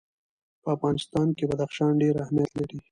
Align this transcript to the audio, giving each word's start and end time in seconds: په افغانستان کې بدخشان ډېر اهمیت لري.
په 0.61 0.69
افغانستان 0.75 1.27
کې 1.37 1.43
بدخشان 1.49 1.91
ډېر 2.01 2.15
اهمیت 2.23 2.51
لري. 2.59 2.77